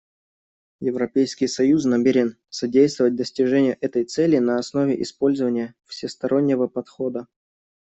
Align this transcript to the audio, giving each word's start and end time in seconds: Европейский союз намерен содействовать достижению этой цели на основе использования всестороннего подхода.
Европейский 0.79 1.45
союз 1.45 1.85
намерен 1.85 2.35
содействовать 2.49 3.15
достижению 3.15 3.77
этой 3.81 4.03
цели 4.03 4.39
на 4.39 4.57
основе 4.57 4.99
использования 5.03 5.75
всестороннего 5.85 6.65
подхода. 6.65 7.27